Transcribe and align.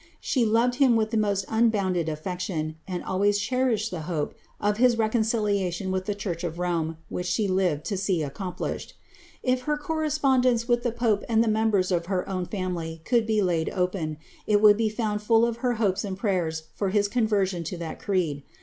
She 0.19 0.47
loved 0.47 0.79
him 0.81 0.95
with 0.95 1.11
the 1.11 1.17
most 1.17 1.45
unbounded 1.47 2.07
aflection, 2.07 2.73
and 2.87 3.03
always 3.03 3.37
cherished 3.37 3.91
the 3.91 4.01
hope 4.09 4.33
of 4.59 4.77
his 4.77 4.97
reconciliation 4.97 5.91
with 5.91 6.05
the 6.05 6.15
church 6.15 6.43
of 6.43 6.57
Rome, 6.57 6.97
which 7.09 7.27
she 7.27 7.47
lived 7.47 7.85
to 7.85 7.97
sec 7.97 8.15
accomplished. 8.25 8.95
If 9.43 9.61
her 9.69 9.77
corre 9.77 10.07
spondence 10.09 10.67
with 10.67 10.81
the 10.81 10.91
pope 10.91 11.23
and 11.29 11.43
the 11.43 11.47
members 11.47 11.91
of 11.91 12.07
her 12.07 12.27
own 12.27 12.47
family 12.47 13.01
could 13.05 13.27
be 13.27 13.43
laid 13.43 13.69
open, 13.69 14.17
it 14.47 14.59
would 14.59 14.75
be 14.75 14.89
found 14.89 15.21
full 15.21 15.45
of 15.45 15.57
her 15.57 15.73
hopes 15.73 16.03
and 16.03 16.17
prayers 16.17 16.63
for 16.73 16.89
his 16.89 17.07
con 17.07 17.27
version 17.27 17.63
to 17.65 17.77
that 17.77 17.99
creed. 17.99 18.41